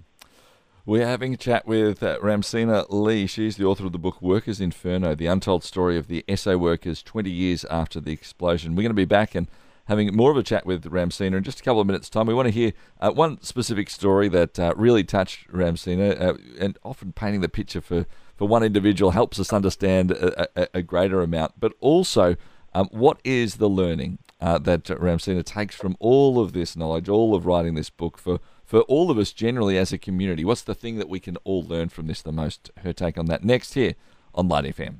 We're 0.85 1.07
having 1.07 1.35
a 1.35 1.37
chat 1.37 1.65
with 1.65 2.03
uh, 2.03 2.19
Ramsina 2.19 2.87
Lee. 2.91 3.29
She's 3.29 3.57
the 3.57 3.65
author 3.65 3.87
of 3.87 3.93
the 3.93 3.99
book 3.99 4.21
Workers 4.21 4.61
Inferno, 4.61 5.15
the 5.15 5.27
untold 5.27 5.63
story 5.63 5.97
of 5.97 6.09
the 6.09 6.25
Esso 6.29 6.59
workers 6.59 7.05
20 7.05 7.31
years 7.31 7.65
after 7.67 8.01
the 8.01 8.13
explosion. 8.13 8.75
We're 8.75 8.83
going 8.83 8.91
to 8.91 8.95
be 8.95 9.05
back 9.05 9.37
and 9.37 9.47
having 9.85 10.15
more 10.15 10.33
of 10.33 10.37
a 10.37 10.43
chat 10.43 10.67
with 10.67 10.85
Ramsina 10.85 11.37
in 11.37 11.45
just 11.45 11.61
a 11.61 11.63
couple 11.63 11.81
of 11.81 11.87
minutes' 11.87 12.11
time. 12.11 12.27
We 12.27 12.35
want 12.35 12.47
to 12.47 12.53
hear 12.53 12.73
uh, 13.01 13.13
one 13.13 13.41
specific 13.43 13.91
story 13.91 14.29
that 14.31 14.59
uh, 14.59 14.75
really 14.77 15.05
touched 15.05 15.49
Ramsina 15.53 16.21
uh, 16.21 16.35
and 16.59 16.77
often 16.83 17.13
painting 17.13 17.43
the 17.43 17.49
picture 17.49 17.81
for, 17.81 18.07
for 18.37 18.49
one 18.49 18.65
individual 18.65 19.13
helps 19.13 19.39
us 19.39 19.53
understand 19.53 20.11
a, 20.11 20.49
a, 20.61 20.69
a 20.75 20.83
greater 20.83 21.23
amount, 21.23 21.61
but 21.61 21.75
also 21.81 22.37
um, 22.75 22.89
what 22.91 23.21
is 23.23 23.57
the 23.57 23.69
learning 23.69 24.19
uh, 24.43 24.59
that 24.59 24.85
Ramsina 24.85 25.45
takes 25.45 25.77
from 25.77 25.97
all 26.01 26.41
of 26.41 26.53
this 26.53 26.77
knowledge, 26.77 27.09
all 27.09 27.35
of 27.35 27.47
writing 27.47 27.75
this 27.75 27.91
book 27.91 28.19
for 28.19 28.41
for 28.65 28.81
all 28.83 29.11
of 29.11 29.19
us 29.19 29.33
generally 29.33 29.79
as 29.79 29.93
a 29.93 29.99
community. 29.99 30.45
What's 30.45 30.63
the 30.63 30.75
thing 30.75 30.97
that 30.99 31.09
we 31.09 31.21
can 31.21 31.37
all 31.45 31.63
learn 31.63 31.91
from 31.91 32.09
this 32.09 32.23
the 32.23 32.33
most? 32.33 32.71
Her 32.79 32.93
take 32.93 33.17
on 33.17 33.27
that 33.27 33.45
next 33.45 33.75
here 33.75 33.95
on 34.35 34.49
Light 34.49 34.65
FM. 34.65 34.97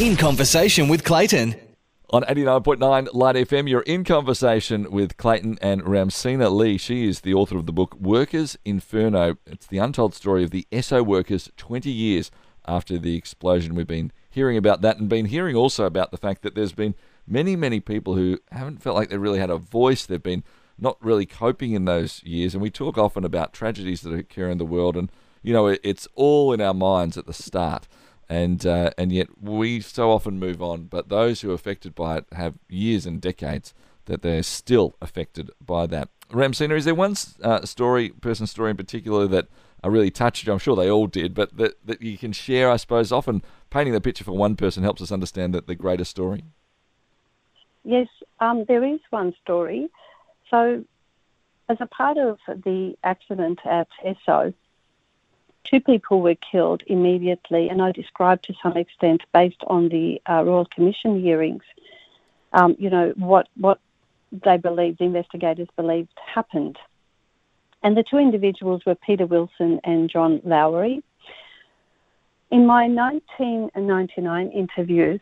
In 0.00 0.16
conversation 0.16 0.88
with 0.88 1.04
Clayton. 1.04 1.56
On 2.12 2.22
89.9 2.22 3.08
Light 3.12 3.36
FM, 3.36 3.68
you're 3.68 3.82
in 3.82 4.02
conversation 4.02 4.90
with 4.90 5.16
Clayton 5.16 5.58
and 5.62 5.82
Ramsina 5.82 6.50
Lee. 6.50 6.76
She 6.76 7.06
is 7.06 7.20
the 7.20 7.34
author 7.34 7.56
of 7.56 7.66
the 7.66 7.72
book 7.72 7.94
Workers 8.00 8.56
Inferno. 8.64 9.36
It's 9.46 9.66
the 9.66 9.78
untold 9.78 10.14
story 10.14 10.42
of 10.42 10.50
the 10.50 10.66
Esso 10.72 11.06
workers 11.06 11.50
20 11.56 11.90
years 11.90 12.32
after 12.66 12.98
the 12.98 13.16
explosion. 13.16 13.74
We've 13.74 13.86
been 13.86 14.10
hearing 14.28 14.56
about 14.56 14.80
that 14.80 14.98
and 14.98 15.08
been 15.08 15.26
hearing 15.26 15.54
also 15.54 15.84
about 15.84 16.10
the 16.10 16.16
fact 16.16 16.42
that 16.42 16.54
there's 16.54 16.72
been 16.72 16.94
many, 17.26 17.56
many 17.56 17.80
people 17.80 18.14
who 18.14 18.38
haven't 18.52 18.82
felt 18.82 18.96
like 18.96 19.10
they 19.10 19.18
really 19.18 19.38
had 19.38 19.50
a 19.50 19.56
voice. 19.56 20.06
They've 20.06 20.22
been 20.22 20.44
not 20.78 20.96
really 21.04 21.26
coping 21.26 21.72
in 21.72 21.84
those 21.84 22.22
years. 22.24 22.54
And 22.54 22.62
we 22.62 22.70
talk 22.70 22.96
often 22.96 23.24
about 23.24 23.52
tragedies 23.52 24.00
that 24.02 24.14
occur 24.14 24.48
in 24.48 24.58
the 24.58 24.64
world, 24.64 24.96
and 24.96 25.10
you 25.42 25.52
know, 25.52 25.66
it's 25.82 26.06
all 26.14 26.52
in 26.52 26.60
our 26.60 26.74
minds 26.74 27.16
at 27.16 27.26
the 27.26 27.32
start, 27.32 27.88
and 28.28 28.64
uh, 28.66 28.90
and 28.98 29.12
yet 29.12 29.28
we 29.40 29.80
so 29.80 30.10
often 30.10 30.38
move 30.38 30.62
on. 30.62 30.84
But 30.84 31.08
those 31.08 31.40
who 31.40 31.50
are 31.50 31.54
affected 31.54 31.94
by 31.94 32.18
it 32.18 32.26
have 32.32 32.54
years 32.68 33.06
and 33.06 33.20
decades 33.20 33.74
that 34.06 34.22
they're 34.22 34.42
still 34.42 34.96
affected 35.00 35.50
by 35.64 35.86
that. 35.86 36.08
Ramsina, 36.30 36.76
is 36.76 36.84
there 36.84 36.94
one 36.94 37.16
uh, 37.42 37.64
story, 37.64 38.10
person 38.10 38.46
story 38.46 38.70
in 38.70 38.76
particular 38.76 39.26
that 39.26 39.48
uh, 39.84 39.90
really 39.90 40.10
touched 40.10 40.46
you? 40.46 40.52
I'm 40.52 40.58
sure 40.58 40.76
they 40.76 40.90
all 40.90 41.06
did, 41.06 41.34
but 41.34 41.56
that, 41.56 41.74
that 41.86 42.02
you 42.02 42.16
can 42.16 42.32
share, 42.32 42.70
I 42.70 42.76
suppose, 42.76 43.12
often 43.12 43.42
painting 43.68 43.92
the 43.92 44.00
picture 44.00 44.24
for 44.24 44.32
one 44.32 44.56
person 44.56 44.82
helps 44.82 45.02
us 45.02 45.12
understand 45.12 45.54
the, 45.54 45.60
the 45.60 45.74
greater 45.74 46.04
story. 46.04 46.44
Yes, 47.84 48.08
um, 48.40 48.64
there 48.68 48.84
is 48.84 49.00
one 49.10 49.34
story. 49.42 49.88
So, 50.50 50.84
as 51.68 51.78
a 51.80 51.86
part 51.86 52.18
of 52.18 52.38
the 52.48 52.94
accident 53.04 53.60
at 53.64 53.88
Esso, 54.04 54.52
two 55.64 55.80
people 55.80 56.20
were 56.20 56.34
killed 56.34 56.82
immediately, 56.86 57.68
and 57.68 57.80
I 57.80 57.92
described 57.92 58.44
to 58.46 58.54
some 58.62 58.76
extent, 58.76 59.22
based 59.32 59.62
on 59.66 59.88
the 59.88 60.20
uh, 60.28 60.42
Royal 60.44 60.66
Commission 60.66 61.20
hearings, 61.20 61.62
um, 62.52 62.76
you 62.78 62.90
know, 62.90 63.12
what, 63.16 63.48
what 63.56 63.78
they 64.32 64.56
believed, 64.56 64.98
the 64.98 65.04
investigators 65.04 65.68
believed 65.76 66.10
happened. 66.34 66.76
And 67.82 67.96
the 67.96 68.04
two 68.08 68.18
individuals 68.18 68.82
were 68.84 68.94
Peter 68.94 69.26
Wilson 69.26 69.80
and 69.84 70.10
John 70.10 70.40
Lowry. 70.44 71.02
In 72.50 72.66
my 72.66 72.88
1999 72.88 74.50
interviews, 74.50 75.20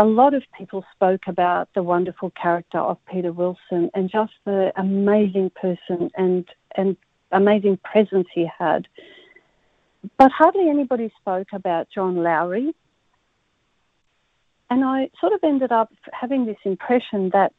a 0.00 0.04
lot 0.04 0.34
of 0.34 0.42
people 0.58 0.84
spoke 0.92 1.22
about 1.28 1.68
the 1.74 1.82
wonderful 1.82 2.30
character 2.30 2.78
of 2.78 2.98
Peter 3.06 3.32
Wilson 3.32 3.88
and 3.94 4.10
just 4.10 4.32
the 4.44 4.72
amazing 4.76 5.50
person 5.50 6.10
and, 6.16 6.44
and 6.76 6.96
amazing 7.30 7.78
presence 7.84 8.26
he 8.34 8.48
had. 8.58 8.88
But 10.18 10.32
hardly 10.32 10.68
anybody 10.68 11.12
spoke 11.20 11.48
about 11.52 11.86
John 11.94 12.16
Lowry. 12.16 12.74
And 14.68 14.84
I 14.84 15.10
sort 15.20 15.32
of 15.32 15.40
ended 15.44 15.70
up 15.70 15.92
having 16.12 16.46
this 16.46 16.58
impression 16.64 17.30
that, 17.32 17.52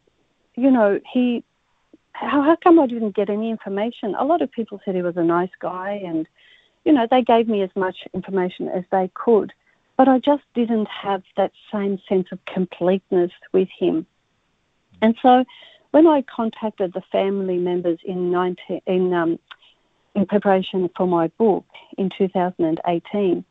you 0.55 0.69
know, 0.69 0.99
he, 1.13 1.45
how, 2.11 2.41
how 2.41 2.57
come 2.61 2.77
I 2.77 2.87
didn't 2.87 3.15
get 3.15 3.29
any 3.29 3.51
information? 3.51 4.15
A 4.19 4.25
lot 4.25 4.41
of 4.41 4.51
people 4.51 4.81
said 4.83 4.95
he 4.95 5.01
was 5.01 5.15
a 5.15 5.23
nice 5.23 5.49
guy 5.61 6.01
and 6.05 6.27
you 6.87 6.93
know, 6.93 7.05
they 7.11 7.21
gave 7.21 7.49
me 7.49 7.61
as 7.63 7.69
much 7.75 7.97
information 8.13 8.69
as 8.69 8.85
they 8.93 9.11
could, 9.13 9.51
but 9.97 10.07
I 10.07 10.19
just 10.19 10.43
didn't 10.55 10.87
have 10.87 11.21
that 11.35 11.51
same 11.69 11.99
sense 12.07 12.27
of 12.31 12.39
completeness 12.45 13.31
with 13.51 13.67
him. 13.77 14.05
And 15.01 15.13
so 15.21 15.43
when 15.91 16.07
I 16.07 16.21
contacted 16.21 16.93
the 16.93 17.03
family 17.11 17.57
members 17.57 17.99
in 18.05 18.31
19, 18.31 18.79
in, 18.85 19.13
um, 19.13 19.37
in 20.15 20.25
preparation 20.27 20.89
for 20.95 21.05
my 21.07 21.27
book 21.37 21.65
in 21.97 22.09
2018, 22.17 23.43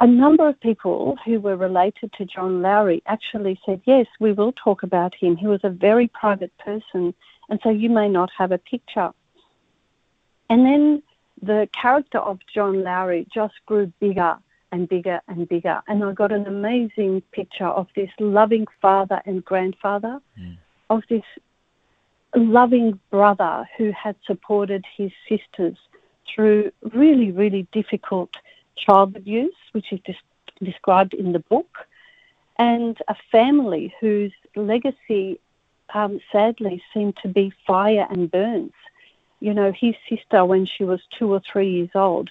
a 0.00 0.06
number 0.06 0.46
of 0.46 0.60
people 0.60 1.16
who 1.24 1.40
were 1.40 1.56
related 1.56 2.12
to 2.18 2.26
John 2.26 2.60
Lowry 2.60 3.02
actually 3.06 3.58
said, 3.64 3.80
Yes, 3.86 4.06
we 4.20 4.32
will 4.32 4.52
talk 4.52 4.82
about 4.82 5.14
him. 5.14 5.36
He 5.36 5.46
was 5.46 5.60
a 5.64 5.70
very 5.70 6.08
private 6.08 6.52
person, 6.58 7.14
and 7.48 7.60
so 7.62 7.70
you 7.70 7.88
may 7.88 8.10
not 8.10 8.28
have 8.36 8.52
a 8.52 8.58
picture. 8.58 9.10
And 10.50 10.66
then 10.66 11.02
the 11.44 11.68
character 11.72 12.18
of 12.18 12.38
John 12.52 12.82
Lowry 12.82 13.26
just 13.32 13.54
grew 13.66 13.92
bigger 14.00 14.36
and 14.72 14.88
bigger 14.88 15.20
and 15.28 15.48
bigger. 15.48 15.82
And 15.86 16.02
I 16.02 16.12
got 16.12 16.32
an 16.32 16.46
amazing 16.46 17.22
picture 17.32 17.66
of 17.66 17.86
this 17.94 18.10
loving 18.18 18.66
father 18.80 19.20
and 19.24 19.44
grandfather, 19.44 20.20
mm. 20.38 20.56
of 20.90 21.02
this 21.08 21.22
loving 22.34 22.98
brother 23.10 23.68
who 23.76 23.92
had 23.92 24.16
supported 24.26 24.84
his 24.96 25.12
sisters 25.28 25.76
through 26.34 26.72
really, 26.92 27.30
really 27.30 27.68
difficult 27.72 28.30
child 28.76 29.14
abuse, 29.16 29.54
which 29.72 29.92
is 29.92 30.00
described 30.62 31.14
in 31.14 31.32
the 31.32 31.38
book, 31.38 31.86
and 32.58 32.98
a 33.08 33.14
family 33.30 33.94
whose 34.00 34.32
legacy 34.56 35.38
um, 35.92 36.20
sadly 36.32 36.82
seemed 36.92 37.16
to 37.22 37.28
be 37.28 37.52
fire 37.66 38.06
and 38.10 38.30
burns 38.30 38.72
you 39.44 39.52
know, 39.52 39.72
his 39.78 39.94
sister, 40.08 40.42
when 40.46 40.64
she 40.64 40.84
was 40.84 41.00
two 41.18 41.30
or 41.30 41.42
three 41.52 41.70
years 41.70 41.90
old, 41.94 42.30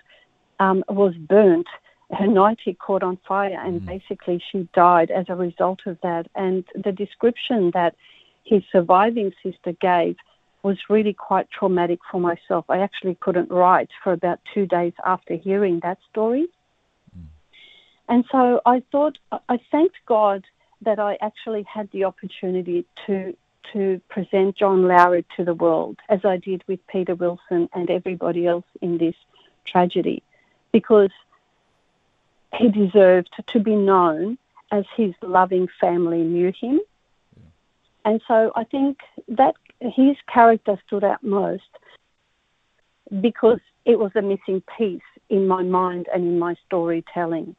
um, 0.60 0.84
was 0.89 1.13
burnt. 1.13 1.67
Her 2.12 2.25
nightie 2.25 2.74
caught 2.74 3.03
on 3.03 3.20
fire, 3.27 3.55
and 3.60 3.82
mm. 3.82 3.86
basically 3.86 4.41
she 4.51 4.67
died 4.74 5.12
as 5.12 5.25
a 5.29 5.36
result 5.36 5.82
of 5.86 6.00
that. 6.01 6.25
And 6.34 6.63
the 6.74 6.91
description 6.91 7.70
that 7.75 7.96
his 8.43 8.63
surviving 8.72 9.32
sister 9.43 9.74
gave 9.79 10.15
was 10.63 10.77
really 10.89 11.13
quite 11.13 11.51
traumatic 11.51 12.00
for 12.10 12.20
myself. 12.20 12.65
I 12.67 12.79
actually 12.79 13.15
couldn't 13.22 13.51
write 13.51 13.91
for 14.03 14.12
about 14.12 14.39
two 14.51 14.65
days 14.65 14.93
after 15.05 15.36
hearing 15.36 15.82
that 15.84 16.00
story. 16.10 16.48
Mm. 17.15 17.25
And 18.10 18.25
so 18.32 18.60
I 18.65 18.82
thought, 18.91 19.20
I 19.32 19.60
thanked 19.72 19.98
God 20.08 20.46
that 20.82 20.98
I 20.98 21.20
actually 21.22 21.63
had 21.72 21.91
the 21.91 22.05
opportunity 22.05 22.86
to 23.05 23.38
to 23.72 24.01
present 24.10 24.58
John 24.58 24.88
Lowry 24.88 25.25
to 25.38 25.43
the 25.43 25.53
world, 25.53 25.98
as 26.10 26.25
I 26.25 26.38
did 26.38 26.63
with 26.67 26.86
Peter 26.88 27.15
Wilson 27.15 27.70
and 27.74 27.89
everybody 27.89 28.46
else 28.46 28.65
in 28.82 28.98
this 28.98 29.15
tragedy, 29.65 30.22
because 30.72 31.12
he 32.58 32.70
deserved 32.70 33.29
to 33.48 33.60
be 33.60 33.75
known 33.75 34.38
as 34.72 34.86
his 34.96 35.13
loving 35.22 35.67
family 35.79 36.22
knew 36.22 36.51
him. 36.60 36.79
And 38.05 38.22
so 38.27 38.51
I 38.55 38.63
think 38.65 39.00
that 39.29 39.55
his 39.79 40.17
character 40.27 40.77
stood 40.86 41.03
out 41.03 41.24
most 41.24 41.63
because 43.22 43.60
it 43.86 43.98
was 43.98 44.12
a 44.15 44.22
missing 44.22 44.62
piece 44.77 45.01
in 45.29 45.48
my 45.48 45.63
mind 45.63 46.08
and 46.13 46.24
in 46.24 46.39
my 46.39 46.55
storytelling. 46.65 47.55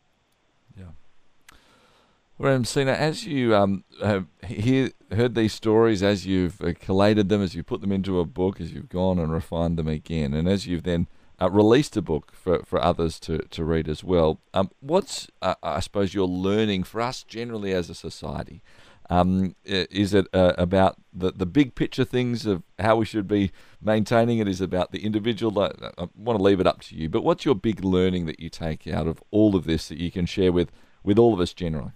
Ramsina, 2.38 2.94
as 2.96 3.24
you 3.24 3.54
um, 3.54 3.84
have 4.02 4.26
hear, 4.44 4.90
heard 5.12 5.36
these 5.36 5.52
stories, 5.52 6.02
as 6.02 6.26
you've 6.26 6.60
uh, 6.60 6.72
collated 6.80 7.28
them, 7.28 7.40
as 7.40 7.54
you 7.54 7.62
put 7.62 7.80
them 7.80 7.92
into 7.92 8.18
a 8.18 8.24
book, 8.24 8.60
as 8.60 8.72
you've 8.72 8.88
gone 8.88 9.20
and 9.20 9.32
refined 9.32 9.78
them 9.78 9.86
again, 9.86 10.34
and 10.34 10.48
as 10.48 10.66
you've 10.66 10.82
then 10.82 11.06
uh, 11.40 11.48
released 11.48 11.96
a 11.96 12.02
book 12.02 12.32
for, 12.34 12.64
for 12.64 12.82
others 12.82 13.20
to, 13.20 13.38
to 13.38 13.64
read 13.64 13.88
as 13.88 14.02
well, 14.02 14.40
um, 14.52 14.70
what's, 14.80 15.28
uh, 15.42 15.54
I 15.62 15.78
suppose, 15.78 16.12
your 16.12 16.26
learning 16.26 16.82
for 16.82 17.00
us 17.00 17.22
generally 17.22 17.72
as 17.72 17.88
a 17.88 17.94
society? 17.94 18.62
Um, 19.10 19.54
is 19.64 20.12
it 20.12 20.26
uh, 20.32 20.54
about 20.56 20.96
the, 21.12 21.30
the 21.30 21.46
big 21.46 21.76
picture 21.76 22.04
things 22.04 22.46
of 22.46 22.62
how 22.80 22.96
we 22.96 23.04
should 23.04 23.28
be 23.28 23.52
maintaining 23.80 24.38
it? 24.38 24.48
Is 24.48 24.60
it 24.60 24.64
about 24.64 24.90
the 24.90 25.04
individual? 25.04 25.60
I, 25.60 25.70
I 25.98 26.08
want 26.16 26.38
to 26.38 26.42
leave 26.42 26.58
it 26.58 26.66
up 26.66 26.80
to 26.82 26.96
you, 26.96 27.08
but 27.08 27.22
what's 27.22 27.44
your 27.44 27.54
big 27.54 27.84
learning 27.84 28.26
that 28.26 28.40
you 28.40 28.48
take 28.48 28.88
out 28.88 29.06
of 29.06 29.22
all 29.30 29.54
of 29.54 29.66
this 29.66 29.88
that 29.88 29.98
you 29.98 30.10
can 30.10 30.26
share 30.26 30.50
with, 30.50 30.72
with 31.04 31.18
all 31.18 31.32
of 31.32 31.38
us 31.38 31.52
generally? 31.52 31.92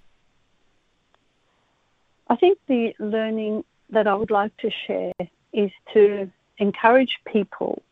I 2.28 2.36
think 2.36 2.58
the 2.68 2.92
learning 2.98 3.64
that 3.90 4.06
I 4.06 4.14
would 4.14 4.30
like 4.30 4.56
to 4.58 4.70
share 4.86 5.12
is 5.52 5.70
to 5.94 6.30
encourage 6.58 7.18
people 7.26 7.82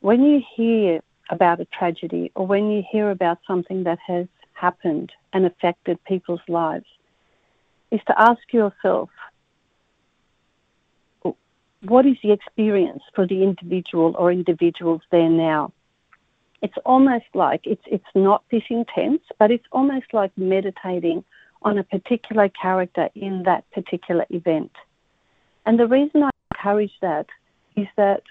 when 0.00 0.22
you 0.22 0.42
hear 0.56 1.00
about 1.30 1.60
a 1.60 1.66
tragedy 1.66 2.32
or 2.34 2.46
when 2.46 2.70
you 2.70 2.82
hear 2.90 3.10
about 3.10 3.38
something 3.46 3.84
that 3.84 3.98
has 4.06 4.26
happened 4.54 5.12
and 5.32 5.46
affected 5.46 6.02
people's 6.04 6.40
lives, 6.48 6.86
is 7.90 8.00
to 8.06 8.20
ask 8.20 8.40
yourself 8.52 9.08
what 11.82 12.04
is 12.04 12.16
the 12.22 12.32
experience 12.32 13.02
for 13.14 13.26
the 13.26 13.42
individual 13.42 14.14
or 14.18 14.30
individuals 14.30 15.00
there 15.10 15.30
now? 15.30 15.72
It's 16.62 16.76
almost 16.84 17.24
like 17.32 17.62
it's 17.64 17.82
it's 17.86 18.04
not 18.14 18.44
this 18.50 18.64
intense, 18.68 19.22
but 19.38 19.50
it's 19.50 19.64
almost 19.72 20.12
like 20.12 20.30
meditating 20.36 21.24
on 21.62 21.78
a 21.78 21.84
particular 21.84 22.48
character 22.48 23.08
in 23.14 23.42
that 23.44 23.70
particular 23.72 24.26
event. 24.30 24.72
And 25.66 25.78
the 25.78 25.86
reason 25.86 26.22
I 26.22 26.30
encourage 26.54 26.92
that 27.02 27.26
is 27.76 27.86
that 27.96 28.22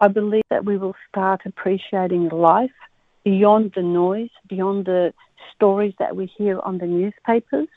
I 0.00 0.08
believe 0.08 0.44
that 0.50 0.64
we 0.64 0.78
will 0.78 0.94
start 1.08 1.42
appreciating 1.44 2.28
life 2.28 2.70
beyond 3.24 3.72
the 3.74 3.82
noise, 3.82 4.30
beyond 4.48 4.86
the 4.86 5.12
stories 5.54 5.94
that 5.98 6.16
we 6.16 6.26
hear 6.26 6.60
on 6.60 6.78
the 6.78 6.86
newspapers, 6.86 7.68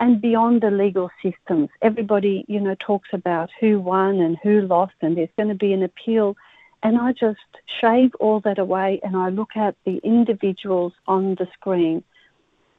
and 0.00 0.20
beyond 0.20 0.62
the 0.62 0.70
legal 0.70 1.10
systems. 1.22 1.68
Everybody, 1.82 2.44
you 2.48 2.60
know, 2.60 2.76
talks 2.78 3.08
about 3.12 3.50
who 3.60 3.80
won 3.80 4.20
and 4.20 4.36
who 4.42 4.60
lost, 4.62 4.94
and 5.00 5.16
there's 5.16 5.28
going 5.36 5.48
to 5.48 5.54
be 5.54 5.72
an 5.72 5.82
appeal. 5.82 6.36
And 6.82 6.96
I 6.96 7.12
just 7.12 7.40
shave 7.80 8.14
all 8.20 8.40
that 8.40 8.58
away 8.58 9.00
and 9.02 9.16
I 9.16 9.30
look 9.30 9.56
at 9.56 9.74
the 9.84 9.98
individuals 10.04 10.92
on 11.08 11.34
the 11.34 11.48
screen. 11.54 12.04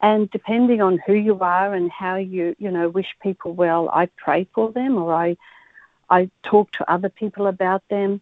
And 0.01 0.31
depending 0.31 0.81
on 0.81 0.99
who 1.05 1.13
you 1.13 1.39
are 1.39 1.73
and 1.73 1.91
how 1.91 2.15
you, 2.15 2.55
you 2.57 2.71
know, 2.71 2.87
wish 2.89 3.07
people 3.21 3.53
well, 3.53 3.89
I 3.89 4.05
pray 4.17 4.47
for 4.55 4.71
them 4.71 4.97
or 4.97 5.13
I, 5.13 5.35
I 6.09 6.29
talk 6.43 6.71
to 6.73 6.91
other 6.91 7.09
people 7.09 7.47
about 7.47 7.83
them. 7.89 8.21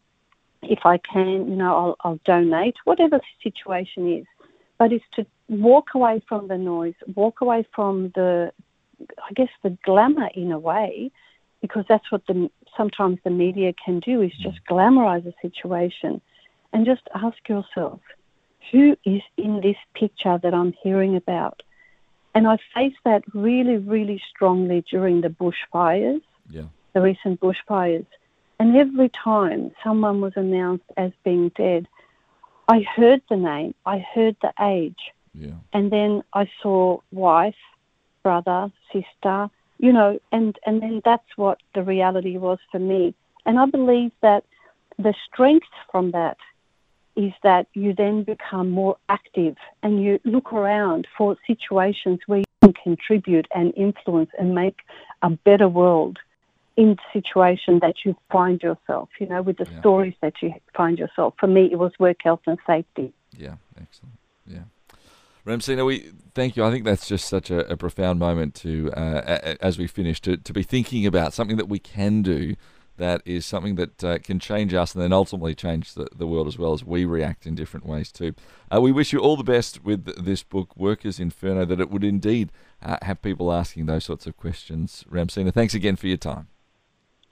If 0.64 0.86
I 0.86 0.98
can, 0.98 1.48
you 1.50 1.56
know, 1.56 1.76
I'll, 1.76 1.96
I'll 2.02 2.20
donate, 2.26 2.76
whatever 2.84 3.20
the 3.20 3.52
situation 3.52 4.12
is. 4.12 4.26
But 4.80 4.92
it's 4.92 5.06
to 5.14 5.26
walk 5.48 5.90
away 5.94 6.22
from 6.28 6.48
the 6.48 6.58
noise, 6.58 6.96
walk 7.16 7.42
away 7.42 7.66
from 7.76 8.12
the, 8.16 8.52
I 9.00 9.34
guess, 9.34 9.50
the 9.62 9.78
glamour 9.84 10.30
in 10.34 10.52
a 10.52 10.60
way, 10.60 11.12
because 11.62 11.86
that's 11.88 12.12
what 12.12 12.26
the 12.28 12.50
sometimes 12.76 13.20
the 13.24 13.30
media 13.30 13.74
can 13.84 14.00
do 14.00 14.22
is 14.22 14.32
mm. 14.34 14.44
just 14.44 14.60
glamorize 14.70 15.26
a 15.26 15.34
situation, 15.42 16.22
and 16.74 16.86
just 16.86 17.02
ask 17.14 17.38
yourself, 17.48 18.00
who 18.72 18.96
is 19.06 19.22
in 19.38 19.62
this 19.62 19.78
picture 19.96 20.40
that 20.42 20.54
I'm 20.54 20.74
hearing 20.84 21.16
about? 21.16 21.64
And 22.38 22.46
I 22.48 22.58
faced 22.76 23.00
that 23.04 23.24
really, 23.34 23.78
really 23.78 24.22
strongly 24.30 24.86
during 24.92 25.22
the 25.22 25.30
bushfires, 25.30 26.22
Yeah. 26.52 26.68
the 26.94 27.02
recent 27.02 27.40
bushfires. 27.40 28.06
And 28.60 28.78
every 28.78 29.10
time 29.10 29.72
someone 29.84 30.22
was 30.22 30.34
announced 30.36 30.86
as 30.98 31.12
being 31.24 31.50
dead, 31.56 31.88
I 32.68 32.82
heard 32.96 33.24
the 33.28 33.38
name, 33.38 33.74
I 33.88 33.98
heard 34.14 34.36
the 34.44 34.54
age, 34.62 35.04
Yeah. 35.34 35.56
and 35.74 35.90
then 35.92 36.22
I 36.32 36.48
saw 36.62 37.00
wife, 37.12 37.64
brother, 38.22 38.72
sister, 38.94 39.50
you 39.80 39.92
know, 39.92 40.20
and, 40.32 40.60
and 40.68 40.80
then 40.80 41.02
that's 41.04 41.38
what 41.38 41.58
the 41.74 41.82
reality 41.82 42.38
was 42.38 42.60
for 42.72 42.78
me. 42.78 43.16
And 43.48 43.58
I 43.58 43.66
believe 43.66 44.12
that 44.22 44.44
the 45.00 45.16
strength 45.26 45.74
from 45.92 46.12
that 46.12 46.38
is 47.18 47.34
that 47.44 47.68
you 47.74 47.94
then 47.94 48.24
become 48.24 48.70
more 48.70 48.96
active 49.10 49.56
and 49.84 50.02
you 50.02 50.20
look 50.24 50.54
around 50.54 51.08
for 51.18 51.36
situations 51.48 52.20
where 52.28 52.40
you 52.40 52.46
can 52.62 52.74
contribute 52.84 53.48
and 53.54 53.74
influence 53.76 54.30
and 54.40 54.54
make 54.56 54.78
a 55.24 55.30
better 55.32 55.68
world 55.68 56.20
in 56.78 56.90
the 56.96 57.20
situation 57.20 57.80
that 57.80 57.96
you 58.06 58.16
find 58.32 58.62
yourself, 58.62 59.10
you 59.20 59.28
know, 59.28 59.42
with 59.42 59.58
the 59.58 59.68
Yeah. 59.70 59.80
stories 59.80 60.14
that 60.22 60.36
you 60.44 60.54
find 60.76 61.00
yourself. 61.00 61.34
For 61.40 61.48
me, 61.48 61.64
it 61.72 61.80
was 61.80 61.92
work 61.98 62.18
health 62.24 62.42
and 62.46 62.60
safety. 62.68 63.12
Yeah, 63.36 63.56
excellent. 63.82 64.16
Yeah. 64.46 64.66
Ramsina, 65.44 65.86
we 65.86 66.12
thank 66.36 66.56
you. 66.56 66.64
I 66.64 66.70
think 66.72 66.86
that's 66.86 67.08
just 67.08 67.28
such 67.28 67.50
a, 67.50 67.60
a 67.72 67.78
profound 67.78 68.20
moment 68.20 68.54
to, 68.56 68.92
uh, 68.96 69.22
a- 69.26 69.66
as 69.66 69.80
we 69.80 69.88
finish, 69.88 70.22
to, 70.22 70.38
to 70.38 70.54
be 70.54 70.62
thinking 70.62 71.06
about 71.08 71.34
something 71.34 71.58
that 71.58 71.70
we 71.70 71.80
can 71.80 72.22
do 72.22 72.56
that 72.98 73.22
is 73.26 73.46
something 73.46 73.76
that 73.76 74.04
uh, 74.04 74.18
can 74.20 74.40
change 74.40 74.74
us 74.74 74.94
and 74.94 75.04
then 75.04 75.14
ultimately 75.14 75.56
change 75.56 75.94
the, 75.94 76.08
the 76.16 76.28
world 76.28 76.48
as 76.48 76.58
well 76.58 76.74
as 76.74 76.84
we 76.84 77.06
react 77.06 77.46
in 77.46 77.56
different 77.56 77.86
ways 77.86 78.12
too. 78.12 78.34
Uh, 78.74 78.82
we 78.82 78.92
wish 78.92 79.14
you 79.14 79.20
all 79.20 79.38
the 79.38 79.44
best 79.44 79.84
with 79.84 80.24
this 80.24 80.44
book, 80.44 80.76
Workers 80.76 81.20
Inferno, 81.20 81.66
that 81.66 81.80
it 81.80 81.90
would 81.90 82.04
indeed 82.04 82.52
uh, 82.82 82.98
have 83.02 83.22
people 83.22 83.52
asking 83.52 83.86
those 83.86 84.06
sorts 84.06 84.28
of 84.28 84.36
questions. 84.38 85.06
Ramsina, 85.10 85.54
thanks 85.54 85.74
again 85.74 85.96
for 85.96 86.08
your 86.08 86.18
time. 86.18 86.48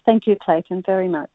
Thank 0.06 0.28
you, 0.28 0.36
Clayton, 0.40 0.84
very 0.86 1.08
much. 1.08 1.32